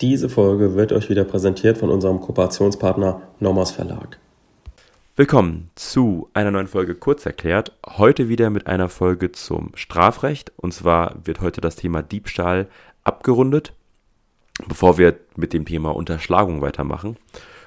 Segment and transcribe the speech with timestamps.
[0.00, 4.20] Diese Folge wird euch wieder präsentiert von unserem Kooperationspartner Nomos Verlag.
[5.16, 7.76] Willkommen zu einer neuen Folge Kurzerklärt.
[7.84, 10.52] Heute wieder mit einer Folge zum Strafrecht.
[10.56, 12.68] Und zwar wird heute das Thema Diebstahl
[13.02, 13.72] abgerundet,
[14.68, 17.16] bevor wir mit dem Thema Unterschlagung weitermachen.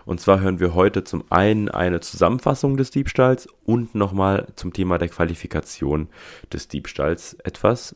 [0.06, 4.98] Und zwar hören wir heute zum einen eine Zusammenfassung des Diebstahls und nochmal zum Thema
[4.98, 6.08] der Qualifikation
[6.54, 7.94] des Diebstahls etwas.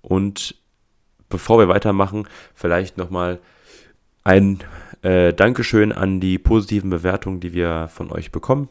[0.00, 0.61] Und
[1.32, 3.40] bevor wir weitermachen, vielleicht nochmal
[4.22, 4.60] ein
[5.02, 8.68] äh, Dankeschön an die positiven Bewertungen, die wir von euch bekommen.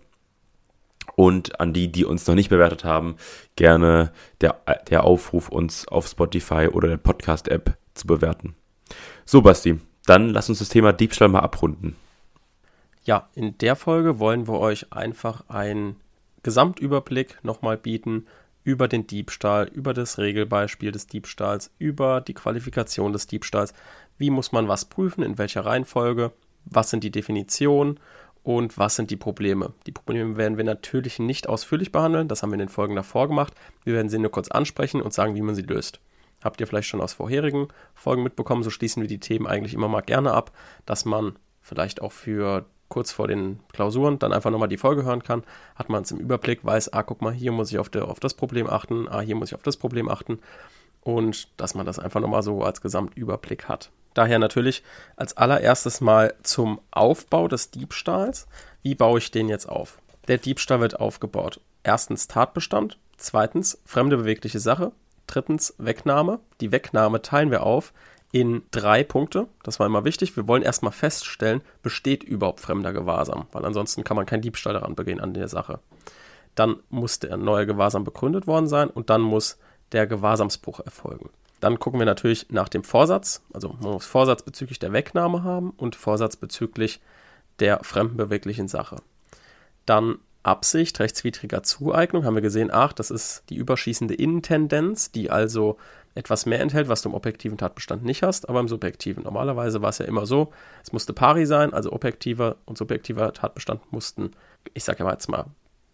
[1.15, 3.17] Und an die, die uns noch nicht bewertet haben,
[3.57, 8.55] gerne der, der Aufruf, uns auf Spotify oder der Podcast-App zu bewerten.
[9.25, 11.95] So, Basti, dann lass uns das Thema Diebstahl mal abrunden.
[13.03, 15.97] Ja, in der Folge wollen wir euch einfach einen
[16.43, 18.25] Gesamtüberblick nochmal bieten
[18.63, 23.73] über den Diebstahl, über das Regelbeispiel des Diebstahls, über die Qualifikation des Diebstahls.
[24.17, 26.31] Wie muss man was prüfen, in welcher Reihenfolge,
[26.65, 27.99] was sind die Definitionen
[28.43, 29.73] und was sind die Probleme.
[29.85, 33.27] Die Probleme werden wir natürlich nicht ausführlich behandeln, das haben wir in den Folgen davor
[33.27, 33.53] gemacht.
[33.83, 35.99] Wir werden sie nur kurz ansprechen und sagen, wie man sie löst.
[36.43, 39.87] Habt ihr vielleicht schon aus vorherigen Folgen mitbekommen, so schließen wir die Themen eigentlich immer
[39.87, 40.51] mal gerne ab,
[40.85, 45.23] dass man vielleicht auch für kurz vor den Klausuren dann einfach nochmal die Folge hören
[45.23, 45.43] kann,
[45.75, 48.19] hat man es im Überblick, weiß, ah, guck mal, hier muss ich auf, der, auf
[48.19, 50.39] das Problem achten, ah, hier muss ich auf das Problem achten
[51.01, 53.89] und dass man das einfach nochmal so als Gesamtüberblick hat.
[54.13, 54.83] Daher natürlich
[55.15, 58.45] als allererstes mal zum Aufbau des Diebstahls.
[58.83, 59.99] Wie baue ich den jetzt auf?
[60.27, 61.61] Der Diebstahl wird aufgebaut.
[61.83, 64.91] Erstens Tatbestand, zweitens fremde bewegliche Sache,
[65.27, 66.39] drittens Wegnahme.
[66.59, 67.93] Die Wegnahme teilen wir auf
[68.31, 69.47] in drei Punkte.
[69.63, 70.35] Das war immer wichtig.
[70.35, 74.95] Wir wollen erstmal feststellen, besteht überhaupt fremder Gewahrsam, weil ansonsten kann man keinen Diebstahl daran
[74.95, 75.79] begehen an der Sache.
[76.55, 79.57] Dann muss der neue Gewahrsam begründet worden sein und dann muss
[79.91, 81.29] der Gewahrsamsbruch erfolgen.
[81.59, 83.43] Dann gucken wir natürlich nach dem Vorsatz.
[83.53, 87.01] Also man muss Vorsatz bezüglich der Wegnahme haben und Vorsatz bezüglich
[87.59, 88.97] der fremdenbeweglichen Sache.
[89.85, 95.77] Dann Absicht rechtswidriger Zueignung haben wir gesehen, ach, das ist die überschießende Innentendenz, die also
[96.15, 99.23] etwas mehr enthält, was du im objektiven Tatbestand nicht hast, aber im subjektiven.
[99.23, 100.51] Normalerweise war es ja immer so,
[100.83, 104.31] es musste pari sein, also objektiver und subjektiver Tatbestand mussten,
[104.73, 105.45] ich sage ja jetzt mal,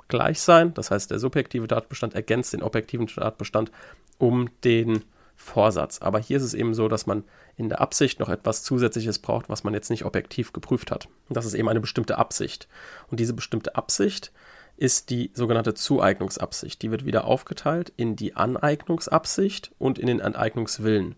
[0.07, 0.73] gleich sein.
[0.73, 3.71] Das heißt, der subjektive Tatbestand ergänzt den objektiven Tatbestand
[4.17, 5.03] um den
[5.35, 6.01] Vorsatz.
[6.01, 7.23] Aber hier ist es eben so, dass man
[7.55, 11.07] in der Absicht noch etwas Zusätzliches braucht, was man jetzt nicht objektiv geprüft hat.
[11.29, 12.67] Und das ist eben eine bestimmte Absicht.
[13.09, 14.31] Und diese bestimmte Absicht
[14.77, 16.81] ist die sogenannte Zueignungsabsicht.
[16.81, 21.15] Die wird wieder aufgeteilt in die Aneignungsabsicht und in den Enteignungswillen.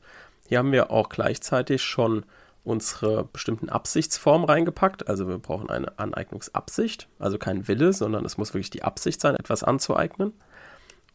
[0.47, 2.25] Hier haben wir auch gleichzeitig schon
[2.63, 5.07] unsere bestimmten Absichtsformen reingepackt.
[5.07, 9.35] Also wir brauchen eine Aneignungsabsicht, also kein Wille, sondern es muss wirklich die Absicht sein,
[9.35, 10.33] etwas anzueignen.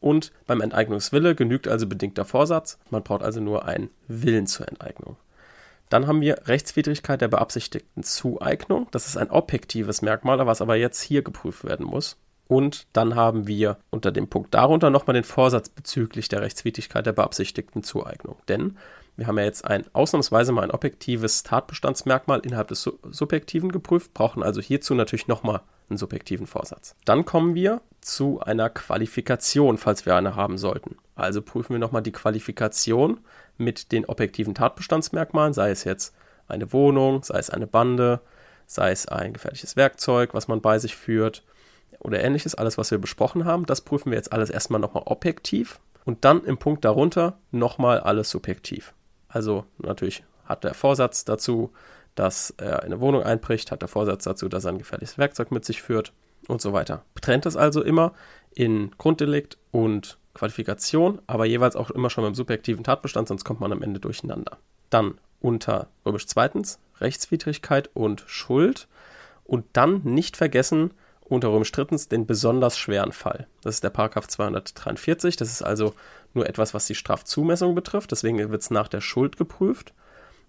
[0.00, 2.78] Und beim Enteignungswille genügt also bedingter Vorsatz.
[2.90, 5.16] Man braucht also nur einen Willen zur Enteignung.
[5.88, 8.88] Dann haben wir Rechtswidrigkeit der beabsichtigten Zueignung.
[8.90, 12.18] Das ist ein objektives Merkmal, was aber jetzt hier geprüft werden muss.
[12.46, 17.12] Und dann haben wir unter dem Punkt darunter nochmal den Vorsatz bezüglich der Rechtswidrigkeit der
[17.12, 18.36] beabsichtigten Zueignung.
[18.48, 18.76] Denn
[19.16, 24.42] wir haben ja jetzt ein ausnahmsweise mal ein objektives Tatbestandsmerkmal innerhalb des Subjektiven geprüft, brauchen
[24.42, 26.96] also hierzu natürlich nochmal einen subjektiven Vorsatz.
[27.04, 30.96] Dann kommen wir zu einer Qualifikation, falls wir eine haben sollten.
[31.14, 33.20] Also prüfen wir nochmal die Qualifikation
[33.56, 36.14] mit den objektiven Tatbestandsmerkmalen, sei es jetzt
[36.48, 38.20] eine Wohnung, sei es eine Bande,
[38.66, 41.44] sei es ein gefährliches Werkzeug, was man bei sich führt,
[42.04, 45.80] oder ähnliches, alles, was wir besprochen haben, das prüfen wir jetzt alles erstmal nochmal objektiv
[46.04, 48.94] und dann im Punkt darunter nochmal alles subjektiv.
[49.26, 51.72] Also natürlich hat der Vorsatz dazu,
[52.14, 55.64] dass er eine Wohnung einbricht, hat der Vorsatz dazu, dass er ein gefährliches Werkzeug mit
[55.64, 56.12] sich führt
[56.46, 57.02] und so weiter.
[57.20, 58.12] Trennt es also immer
[58.54, 63.72] in Grunddelikt und Qualifikation, aber jeweils auch immer schon beim subjektiven Tatbestand, sonst kommt man
[63.72, 64.58] am Ende durcheinander.
[64.90, 68.88] Dann unter römisch zweitens Rechtswidrigkeit und Schuld
[69.44, 70.92] und dann nicht vergessen
[71.24, 73.46] unter Römisch drittens den besonders schweren Fall.
[73.62, 75.36] Das ist der Paragraph 243.
[75.36, 75.94] Das ist also
[76.34, 78.12] nur etwas, was die Strafzumessung betrifft.
[78.12, 79.94] Deswegen wird es nach der Schuld geprüft.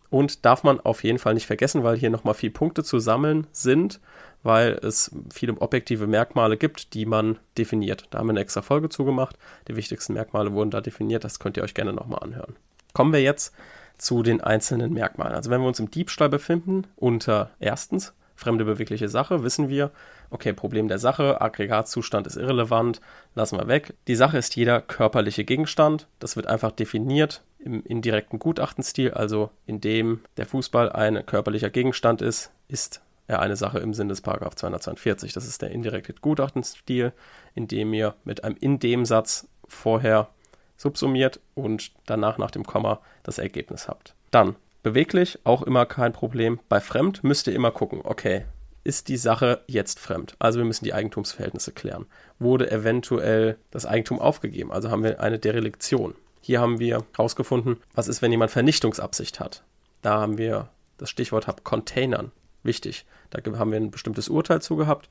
[0.10, 3.48] Und darf man auf jeden Fall nicht vergessen, weil hier nochmal vier Punkte zu sammeln
[3.52, 4.00] sind,
[4.44, 8.06] weil es viele objektive Merkmale gibt, die man definiert.
[8.12, 9.38] Da haben wir eine extra Folge zugemacht.
[9.68, 11.24] Die wichtigsten Merkmale wurden da definiert.
[11.24, 12.56] Das könnt ihr euch gerne nochmal anhören.
[12.94, 13.54] Kommen wir jetzt
[13.98, 15.36] zu den einzelnen Merkmalen.
[15.36, 19.92] Also wenn wir uns im Diebstahl befinden, unter erstens fremde bewegliche Sache, wissen wir,
[20.30, 23.02] okay, Problem der Sache, Aggregatzustand ist irrelevant,
[23.34, 23.94] lassen wir weg.
[24.08, 26.08] Die Sache ist jeder körperliche Gegenstand.
[26.20, 32.52] Das wird einfach definiert im indirekten Gutachtenstil, also indem der Fußball ein körperlicher Gegenstand ist,
[32.68, 35.34] ist er eine Sache im Sinne des Paragraph 242.
[35.34, 37.12] Das ist der indirekte Gutachtenstil,
[37.56, 40.30] in dem ihr mit einem in dem Satz vorher
[40.78, 44.14] subsumiert und danach nach dem Komma das Ergebnis habt.
[44.30, 44.56] Dann
[44.86, 46.60] beweglich, auch immer kein Problem.
[46.70, 48.46] Bei fremd müsst ihr immer gucken, okay,
[48.84, 50.36] ist die Sache jetzt fremd?
[50.38, 52.06] Also wir müssen die Eigentumsverhältnisse klären.
[52.38, 54.72] Wurde eventuell das Eigentum aufgegeben?
[54.72, 56.14] Also haben wir eine Derelektion.
[56.40, 59.64] Hier haben wir herausgefunden, was ist, wenn jemand Vernichtungsabsicht hat.
[60.04, 62.32] Da haben wir das Stichwort hab Containern.
[62.62, 63.08] Wichtig.
[63.32, 65.10] Da haben wir ein bestimmtes Urteil zu gehabt,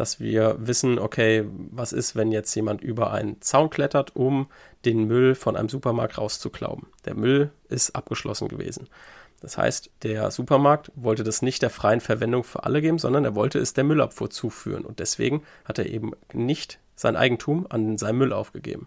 [0.00, 4.46] dass wir wissen, okay, was ist, wenn jetzt jemand über einen Zaun klettert, um
[4.86, 6.86] den Müll von einem Supermarkt rauszuklauben.
[7.04, 8.88] Der Müll ist abgeschlossen gewesen.
[9.42, 13.34] Das heißt, der Supermarkt wollte das nicht der freien Verwendung für alle geben, sondern er
[13.34, 14.86] wollte es der Müllabfuhr zuführen.
[14.86, 18.86] Und deswegen hat er eben nicht sein Eigentum an seinen Müll aufgegeben.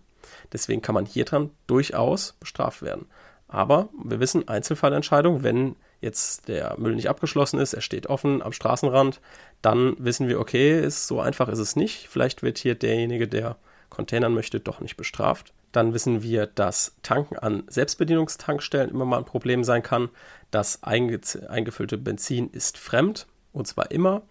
[0.52, 3.06] Deswegen kann man hier dran durchaus bestraft werden.
[3.48, 8.52] Aber wir wissen, Einzelfallentscheidung, wenn jetzt der Müll nicht abgeschlossen ist, er steht offen am
[8.52, 9.22] Straßenrand,
[9.62, 12.08] dann wissen wir, okay, ist so einfach ist es nicht.
[12.10, 13.56] Vielleicht wird hier derjenige, der
[13.90, 15.54] Containern möchte, doch nicht bestraft.
[15.72, 20.10] Dann wissen wir, dass Tanken an Selbstbedienungstankstellen immer mal ein Problem sein kann.
[20.52, 24.22] Das einge eingefüllte Benzin ist fremd und zwar immer,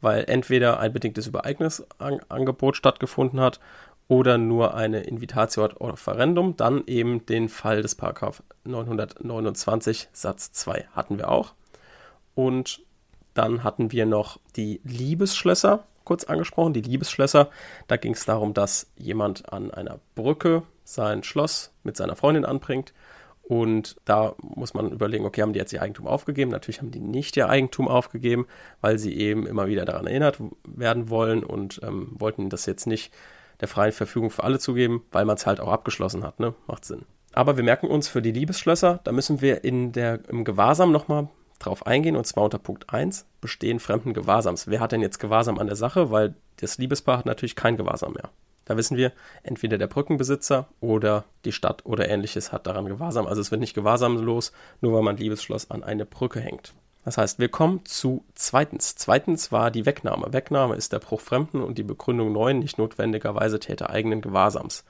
[0.00, 3.60] weil entweder ein bedingtes Übereignungsangebot stattgefunden hat
[4.08, 10.86] oder nur eine Invitatio ad Offerendum, dann eben den Fall des Paragraph 929 Satz 2
[10.92, 11.54] hatten wir auch.
[12.34, 12.82] Und
[13.34, 16.72] dann hatten wir noch die Liebesschlösser kurz angesprochen.
[16.72, 17.50] Die Liebesschlösser,
[17.88, 22.94] da ging es darum, dass jemand an einer Brücke sein Schloss mit seiner Freundin anbringt.
[23.42, 26.50] Und da muss man überlegen, okay, haben die jetzt ihr Eigentum aufgegeben?
[26.50, 28.46] Natürlich haben die nicht ihr Eigentum aufgegeben,
[28.80, 33.12] weil sie eben immer wieder daran erinnert werden wollen und ähm, wollten das jetzt nicht
[33.60, 36.40] der freien Verfügung für alle zugeben, weil man es halt auch abgeschlossen hat.
[36.40, 36.54] Ne?
[36.66, 37.04] Macht Sinn.
[37.32, 41.28] Aber wir merken uns für die Liebesschlösser, da müssen wir in der, im Gewahrsam nochmal
[41.58, 44.68] drauf eingehen, und zwar unter Punkt 1, Bestehen fremden Gewahrsams.
[44.68, 46.10] Wer hat denn jetzt Gewahrsam an der Sache?
[46.10, 48.30] Weil das Liebespaar hat natürlich kein Gewahrsam mehr.
[48.64, 49.12] Da wissen wir,
[49.42, 53.26] entweder der Brückenbesitzer oder die Stadt oder ähnliches hat daran Gewahrsam.
[53.26, 56.74] Also es wird nicht gewahrsamlos, nur weil man Liebesschloss an eine Brücke hängt.
[57.06, 58.96] Das heißt, wir kommen zu zweitens.
[58.96, 60.32] Zweitens war die Wegnahme.
[60.32, 64.82] Wegnahme ist der Bruch Fremden und die Begründung neuen, nicht notwendigerweise Täter eigenen Gewahrsams.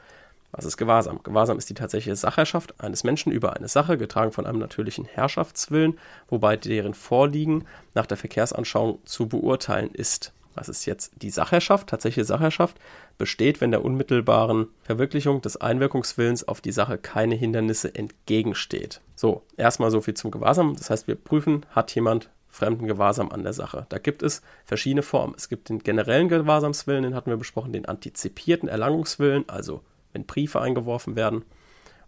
[0.51, 1.23] Was ist Gewahrsam?
[1.23, 5.99] Gewahrsam ist die tatsächliche Sachherrschaft eines Menschen über eine Sache, getragen von einem natürlichen Herrschaftswillen,
[6.31, 10.33] wobei deren Vorliegen nach der Verkehrsanschauung zu beurteilen ist.
[10.57, 11.89] Was ist jetzt die Sachherrschaft?
[11.89, 12.79] Tatsächliche Sachherrschaft
[13.19, 19.03] besteht, wenn der unmittelbaren Verwirklichung des Einwirkungswillens auf die Sache keine Hindernisse entgegensteht.
[19.15, 20.75] So, erstmal so viel zum Gewahrsam.
[20.77, 23.85] Das heißt, wir prüfen, hat jemand fremden Gewahrsam an der Sache.
[23.91, 25.35] Da gibt es verschiedene Formen.
[25.37, 29.83] Es gibt den generellen Gewahrsamswillen, den hatten wir besprochen, den antizipierten Erlangungswillen, also
[30.13, 31.45] wenn Briefe eingeworfen werden,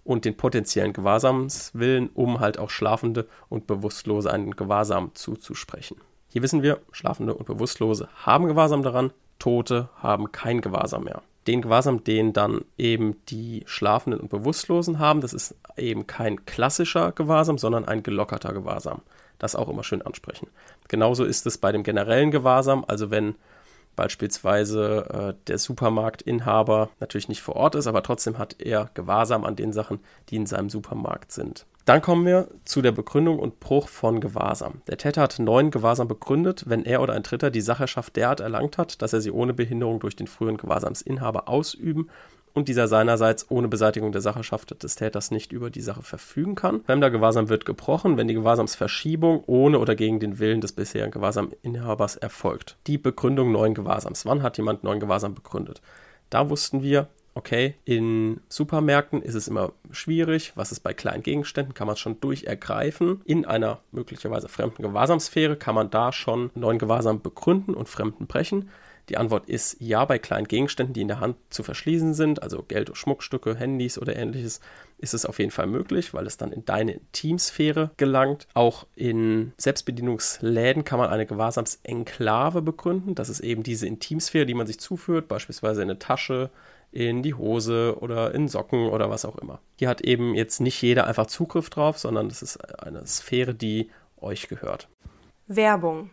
[0.04, 5.98] und den potenziellen Gewahrsamswillen, um halt auch Schlafende und Bewusstlose einen Gewahrsam zuzusprechen.
[6.30, 11.22] Hier wissen wir, Schlafende und Bewusstlose haben Gewahrsam daran, Tote haben kein Gewahrsam mehr.
[11.46, 17.12] Den Gewahrsam, den dann eben die Schlafenden und Bewusstlosen haben, das ist eben kein klassischer
[17.12, 19.00] Gewahrsam, sondern ein gelockerter Gewahrsam.
[19.38, 20.48] Das auch immer schön ansprechen.
[20.88, 23.36] Genauso ist es bei dem generellen Gewahrsam, also wenn
[23.96, 29.56] beispielsweise äh, der Supermarktinhaber natürlich nicht vor Ort ist, aber trotzdem hat er Gewahrsam an
[29.56, 31.66] den Sachen, die in seinem Supermarkt sind.
[31.88, 34.82] Dann kommen wir zu der Begründung und Bruch von Gewahrsam.
[34.88, 38.76] Der Täter hat neuen Gewahrsam begründet, wenn er oder ein Dritter die Sacherschaft derart erlangt
[38.76, 42.10] hat, dass er sie ohne Behinderung durch den früheren Gewahrsamsinhaber ausüben
[42.52, 46.84] und dieser seinerseits ohne Beseitigung der Sacherschaft des Täters nicht über die Sache verfügen kann.
[46.84, 52.16] Fremder Gewahrsam wird gebrochen, wenn die Gewahrsamsverschiebung ohne oder gegen den Willen des bisherigen Gewahrsaminhabers
[52.16, 52.76] erfolgt.
[52.86, 54.26] Die Begründung neuen Gewahrsams.
[54.26, 55.80] Wann hat jemand neuen Gewahrsam begründet?
[56.28, 57.08] Da wussten wir,
[57.38, 60.52] okay, in Supermärkten ist es immer schwierig.
[60.56, 61.72] Was ist bei kleinen Gegenständen?
[61.72, 63.22] Kann man es schon durchergreifen.
[63.24, 68.70] In einer möglicherweise fremden Gewahrsamsphäre kann man da schon neuen Gewahrsam begründen und Fremden brechen.
[69.08, 72.62] Die Antwort ist ja bei kleinen Gegenständen, die in der Hand zu verschließen sind, also
[72.62, 74.60] Geld, Schmuckstücke, Handys oder ähnliches,
[74.98, 78.48] ist es auf jeden Fall möglich, weil es dann in deine Teamsphäre gelangt.
[78.52, 83.14] Auch in Selbstbedienungsläden kann man eine Gewahrsamsenklave begründen.
[83.14, 86.50] Das ist eben diese Intimsphäre, die man sich zuführt, beispielsweise in eine Tasche,
[86.90, 89.60] in die Hose oder in Socken oder was auch immer.
[89.76, 93.90] Hier hat eben jetzt nicht jeder einfach Zugriff drauf, sondern das ist eine Sphäre, die
[94.20, 94.88] euch gehört.
[95.46, 96.10] Werbung.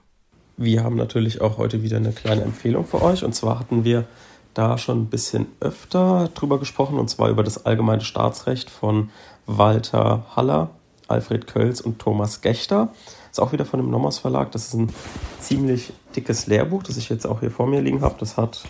[0.58, 3.24] Wir haben natürlich auch heute wieder eine kleine Empfehlung für euch.
[3.24, 4.06] Und zwar hatten wir
[4.54, 9.10] da schon ein bisschen öfter drüber gesprochen, und zwar über das allgemeine Staatsrecht von
[9.46, 10.70] Walter Haller,
[11.08, 12.94] Alfred Kölz und Thomas Gechter.
[13.30, 14.52] Ist auch wieder von dem Nomos Verlag.
[14.54, 14.94] Das ist ein
[15.40, 18.16] ziemlich dickes Lehrbuch, das ich jetzt auch hier vor mir liegen habe.
[18.18, 18.64] Das hat,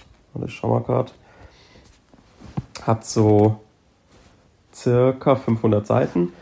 [0.43, 1.11] ich schau mal gerade,
[2.83, 3.59] hat so
[4.73, 6.33] circa 500 Seiten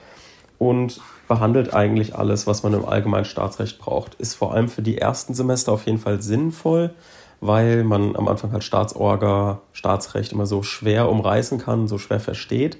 [0.57, 4.15] und behandelt eigentlich alles, was man im allgemeinen Staatsrecht braucht.
[4.15, 6.93] Ist vor allem für die ersten Semester auf jeden Fall sinnvoll,
[7.41, 12.77] weil man am Anfang halt Staatsorga, Staatsrecht immer so schwer umreißen kann, so schwer versteht.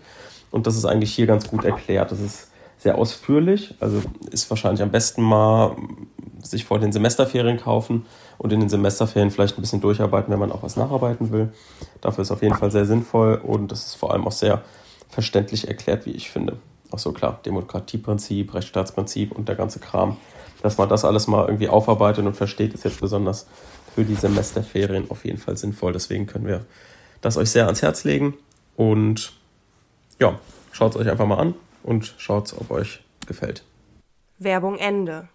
[0.51, 2.11] Und das ist eigentlich hier ganz gut erklärt.
[2.11, 2.49] Das ist
[2.83, 3.75] sehr ausführlich.
[3.79, 5.75] Also ist wahrscheinlich am besten mal
[6.41, 8.05] sich vor den Semesterferien kaufen
[8.37, 11.53] und in den Semesterferien vielleicht ein bisschen durcharbeiten, wenn man auch was nacharbeiten will.
[12.01, 14.61] Dafür ist auf jeden Fall sehr sinnvoll und es ist vor allem auch sehr
[15.09, 16.57] verständlich erklärt, wie ich finde.
[16.91, 20.17] Auch so klar, Demokratieprinzip, Rechtsstaatsprinzip und der ganze Kram.
[20.61, 23.47] Dass man das alles mal irgendwie aufarbeitet und versteht, ist jetzt besonders
[23.95, 25.93] für die Semesterferien auf jeden Fall sinnvoll.
[25.93, 26.65] Deswegen können wir
[27.21, 28.33] das euch sehr ans Herz legen.
[28.75, 29.33] Und
[30.19, 30.37] ja,
[30.73, 33.63] schaut es euch einfach mal an und schaut, ob euch gefällt.
[34.39, 35.27] Werbung Ende.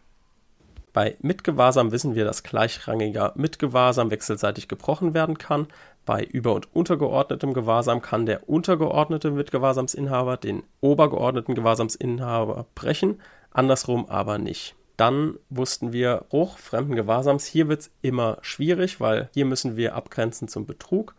[0.93, 5.69] Bei Mitgewahrsam wissen wir, dass gleichrangiger Mitgewahrsam wechselseitig gebrochen werden kann.
[6.05, 14.39] Bei über- und untergeordnetem Gewahrsam kann der untergeordnete Mitgewahrsamsinhaber den obergeordneten Gewahrsamsinhaber brechen, andersrum aber
[14.39, 14.75] nicht.
[14.97, 19.95] Dann wussten wir, Bruch fremden Gewahrsams, hier wird es immer schwierig, weil hier müssen wir
[19.95, 21.15] abgrenzen zum Betrug.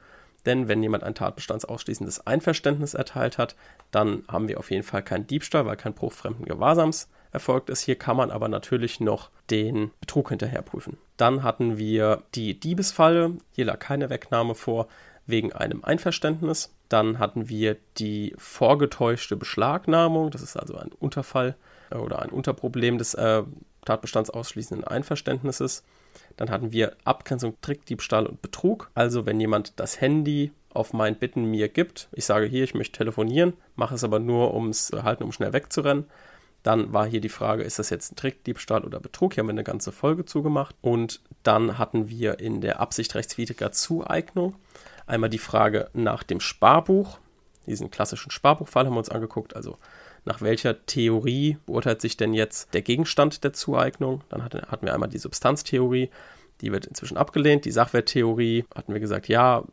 [0.46, 3.56] Denn wenn jemand ein tatbestandsausschließendes Einverständnis erteilt hat,
[3.92, 7.82] dann haben wir auf jeden Fall keinen Diebstahl, weil kein Bruch fremden Gewahrsams erfolgt ist.
[7.82, 10.98] Hier kann man aber natürlich noch den Betrug hinterher prüfen.
[11.18, 13.38] Dann hatten wir die Diebesfalle.
[13.52, 14.88] Hier lag keine Wegnahme vor
[15.28, 16.74] wegen einem Einverständnis.
[16.88, 20.32] Dann hatten wir die vorgetäuschte Beschlagnahmung.
[20.32, 21.56] Das ist also ein Unterfall
[21.92, 23.44] oder ein Unterproblem des äh,
[23.86, 25.84] tatbestandsausschließenden Einverständnisses.
[26.40, 28.92] Dann hatten wir Abgrenzung, Trickdiebstahl und Betrug.
[28.94, 33.00] Also wenn jemand das Handy auf mein Bitten mir gibt, ich sage hier, ich möchte
[33.00, 36.06] telefonieren, mache es aber nur, um es zu halten, um schnell wegzurennen.
[36.64, 39.34] Dann war hier die Frage, ist das jetzt ein Trickdiebstahl oder Betrug?
[39.34, 40.78] Hier haben wir eine ganze Folge zugemacht.
[40.80, 44.56] Und dann hatten wir in der Absicht rechtswidriger Zueignung
[45.08, 47.20] einmal die Frage nach dem Sparbuch.
[47.66, 49.58] Diesen klassischen Sparbuchfall haben wir uns angeguckt.
[49.58, 49.78] Also
[50.26, 54.24] nach welcher Theorie beurteilt sich denn jetzt der Gegenstand der Zueignung?
[54.30, 56.10] Dann hatten wir einmal die Substanztheorie,
[56.62, 57.66] die wird inzwischen abgelehnt.
[57.66, 59.64] Die Sachwerttheorie hatten wir gesagt, ja,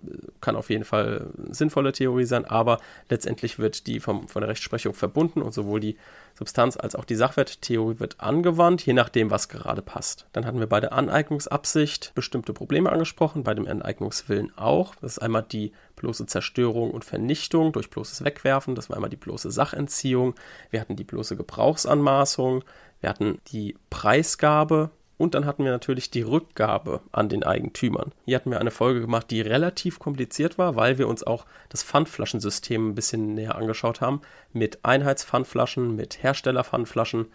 [0.40, 2.78] kann auf jeden Fall sinnvolle Theorie sein, aber
[3.08, 5.96] letztendlich wird die vom, von der Rechtsprechung verbunden und sowohl die
[6.34, 10.26] Substanz als auch die Sachwerttheorie wird angewandt, je nachdem, was gerade passt.
[10.32, 14.94] Dann hatten wir bei der Aneignungsabsicht bestimmte Probleme angesprochen, bei dem Enteignungswillen auch.
[14.96, 19.16] Das ist einmal die bloße Zerstörung und Vernichtung durch bloßes Wegwerfen, das war einmal die
[19.16, 20.34] bloße Sachentziehung,
[20.70, 22.64] wir hatten die bloße Gebrauchsanmaßung,
[23.00, 28.12] wir hatten die Preisgabe, und dann hatten wir natürlich die Rückgabe an den Eigentümern.
[28.24, 31.82] Hier hatten wir eine Folge gemacht, die relativ kompliziert war, weil wir uns auch das
[31.82, 34.20] Pfandflaschensystem ein bisschen näher angeschaut haben.
[34.52, 37.26] Mit Einheitspfandflaschen, mit Herstellerpfandflaschen.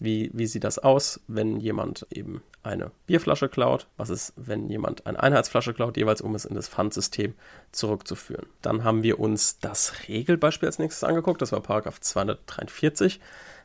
[0.00, 3.86] Wie, wie sieht das aus, wenn jemand eben eine Bierflasche klaut?
[3.96, 7.34] Was ist, wenn jemand eine Einheitsflasche klaut, jeweils um es in das Pfandsystem
[7.70, 8.46] zurückzuführen?
[8.60, 11.42] Dann haben wir uns das Regelbeispiel als nächstes angeguckt.
[11.42, 13.20] Das war Paragraph 243.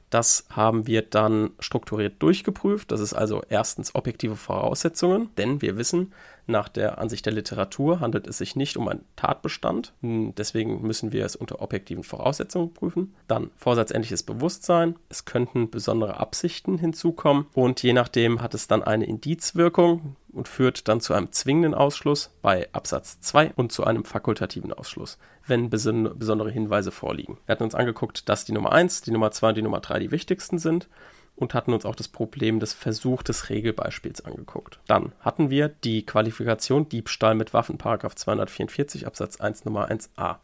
[0.10, 2.92] Das haben wir dann strukturiert durchgeprüft.
[2.92, 6.14] Das ist also erstens objektive Voraussetzungen, denn wir wissen,
[6.50, 9.94] nach der Ansicht der Literatur handelt es sich nicht um einen Tatbestand.
[10.02, 13.14] Hm, deswegen müssen wir es unter objektiven Voraussetzungen prüfen.
[13.28, 14.96] Dann vorsatzendliches Bewusstsein.
[15.10, 20.88] Es könnten besondere Absichten hinzukommen und je nachdem hat es dann eine Indizwirkung und führt
[20.88, 25.18] dann zu einem zwingenden Ausschluss bei Absatz 2 und zu einem fakultativen Ausschluss,
[25.48, 27.38] wenn besondere Hinweise vorliegen.
[27.46, 30.00] Wir hatten uns angeguckt, dass die Nummer 1, die Nummer 2 und die Nummer 3
[30.00, 30.88] die wichtigsten sind
[31.36, 34.80] und hatten uns auch das Problem des Versuch des Regelbeispiels angeguckt.
[34.88, 40.38] Dann hatten wir die Qualifikation Diebstahl mit Waffen, Paragraph 244 Absatz 1 Nummer 1a.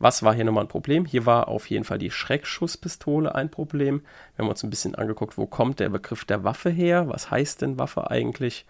[0.00, 1.04] Was war hier nochmal ein Problem?
[1.06, 4.02] Hier war auf jeden Fall die Schreckschusspistole ein Problem.
[4.36, 7.08] Wir haben uns ein bisschen angeguckt, wo kommt der Begriff der Waffe her?
[7.08, 8.64] Was heißt denn Waffe eigentlich?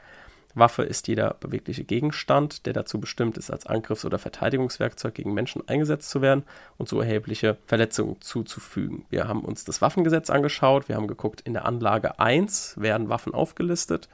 [0.54, 5.66] Waffe ist jeder bewegliche Gegenstand, der dazu bestimmt ist, als Angriffs- oder Verteidigungswerkzeug gegen Menschen
[5.68, 6.44] eingesetzt zu werden
[6.76, 9.04] und so erhebliche Verletzungen zuzufügen.
[9.10, 13.34] Wir haben uns das Waffengesetz angeschaut, wir haben geguckt, in der Anlage 1 werden Waffen
[13.34, 14.08] aufgelistet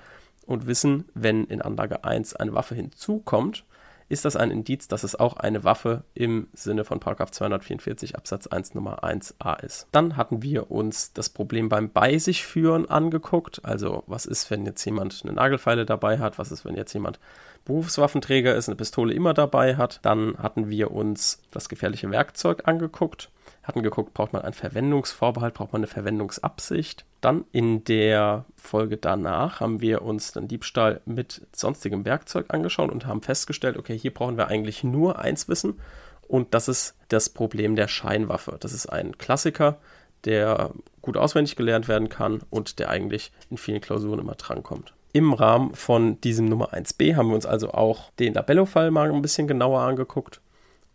[0.47, 3.65] und wissen, wenn in Anlage 1 eine Waffe hinzukommt,
[4.09, 8.75] ist das ein Indiz, dass es auch eine Waffe im Sinne von 244 Absatz 1
[8.75, 9.89] Nummer 1a ist.
[9.93, 13.65] Dann hatten wir uns das Problem beim Bei sich führen angeguckt.
[13.65, 16.39] Also was ist, wenn jetzt jemand eine Nagelfeile dabei hat?
[16.39, 17.19] Was ist, wenn jetzt jemand
[17.65, 20.01] Berufswaffenträger ist, eine Pistole immer dabei hat?
[20.03, 23.31] Dann hatten wir uns das gefährliche Werkzeug angeguckt
[23.65, 27.05] hatten geguckt, braucht man einen Verwendungsvorbehalt, braucht man eine Verwendungsabsicht.
[27.21, 33.07] Dann in der Folge danach haben wir uns dann Diebstahl mit sonstigem Werkzeug angeschaut und
[33.07, 35.81] haben festgestellt, okay, hier brauchen wir eigentlich nur eins wissen
[36.29, 38.57] und das ist das Problem der Scheinwaffe.
[38.61, 39.79] Das ist ein Klassiker,
[40.27, 44.93] der gut auswendig gelernt werden kann und der eigentlich in vielen Klausuren immer drankommt.
[45.15, 49.23] Im Rahmen von diesem Nummer 1b haben wir uns also auch den Labello-Fall mal ein
[49.23, 50.41] bisschen genauer angeguckt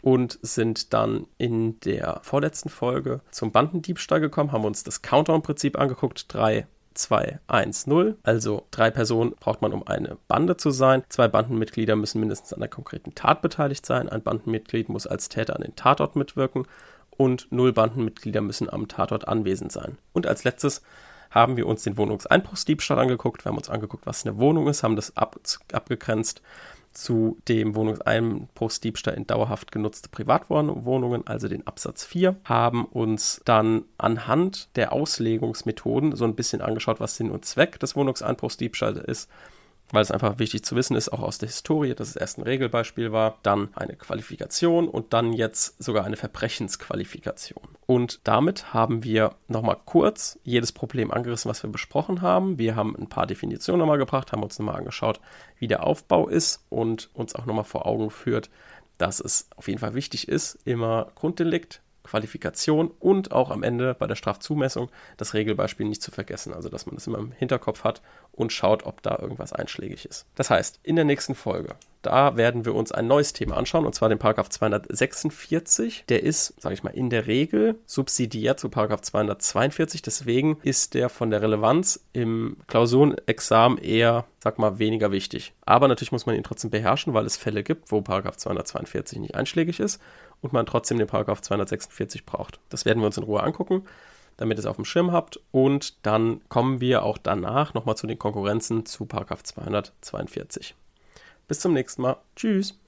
[0.01, 6.25] und sind dann in der vorletzten Folge zum Bandendiebstahl gekommen, haben uns das Countdown-Prinzip angeguckt.
[6.33, 8.17] 3, 2, 1, 0.
[8.21, 11.03] Also drei Personen braucht man, um eine Bande zu sein.
[11.07, 14.09] Zwei Bandenmitglieder müssen mindestens an der konkreten Tat beteiligt sein.
[14.09, 16.67] Ein Bandenmitglied muss als Täter an den Tatort mitwirken
[17.09, 19.97] und null Bandenmitglieder müssen am Tatort anwesend sein.
[20.11, 20.81] Und als letztes
[21.29, 23.45] haben wir uns den Wohnungseinbruchsdiebstahl angeguckt.
[23.45, 25.39] Wir haben uns angeguckt, was eine Wohnung ist, haben das ab,
[25.71, 26.41] abgegrenzt
[26.91, 34.75] zu dem Wohnungseinbruchsdiebstahl in dauerhaft genutzte Privatwohnungen, also den Absatz 4, haben uns dann anhand
[34.75, 39.29] der Auslegungsmethoden so ein bisschen angeschaut, was Sinn und Zweck des Wohnungseinbruchsdiebstahls ist
[39.91, 42.43] weil es einfach wichtig zu wissen ist, auch aus der Historie, dass es erst ein
[42.43, 47.67] Regelbeispiel war, dann eine Qualifikation und dann jetzt sogar eine Verbrechensqualifikation.
[47.89, 52.59] Und damit haben wir nochmal kurz jedes Problem angerissen, was wir besprochen haben.
[52.59, 55.19] Wir haben ein paar Definitionen nochmal gebracht, haben uns nochmal angeschaut,
[55.57, 58.51] wie der Aufbau ist und uns auch nochmal vor Augen geführt,
[58.99, 64.05] dass es auf jeden Fall wichtig ist, immer Grunddelikt, Qualifikation und auch am Ende bei
[64.05, 66.53] der Strafzumessung das Regelbeispiel nicht zu vergessen.
[66.53, 70.27] Also, dass man das immer im Hinterkopf hat und schaut, ob da irgendwas einschlägig ist.
[70.35, 73.93] Das heißt, in der nächsten Folge, da werden wir uns ein neues Thema anschauen, und
[73.93, 76.05] zwar den Paragraph 246.
[76.07, 80.01] Der ist, sage ich mal, in der Regel subsidiär zu Paragraph 242.
[80.01, 85.53] Deswegen ist der von der Relevanz im Klausurenexamen eher, sag mal, weniger wichtig.
[85.65, 89.35] Aber natürlich muss man ihn trotzdem beherrschen, weil es Fälle gibt, wo Paragraph 242 nicht
[89.35, 90.01] einschlägig ist
[90.41, 92.59] und man trotzdem den Paragraph 246 braucht.
[92.69, 93.83] Das werden wir uns in Ruhe angucken
[94.37, 95.41] damit ihr es auf dem Schirm habt.
[95.51, 100.75] Und dann kommen wir auch danach nochmal zu den Konkurrenzen zu Paragraph 242.
[101.49, 102.15] Bis zum nächsten Mal.
[102.35, 102.79] Tschüss.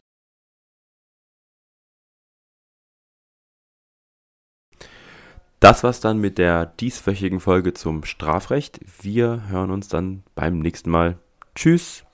[5.59, 8.79] Das war's dann mit der dieswöchigen Folge zum Strafrecht.
[9.01, 11.19] Wir hören uns dann beim nächsten Mal.
[11.55, 12.05] Tschüss.